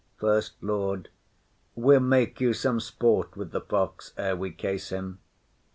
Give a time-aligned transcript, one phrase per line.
[0.19, 1.09] SECOND LORD.
[1.75, 5.19] We'll make you some sport with the fox ere we case him.